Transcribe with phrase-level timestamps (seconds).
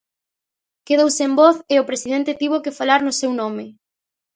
[0.87, 3.65] Quedou sen voz e o presidente tivo que falar no seu nome.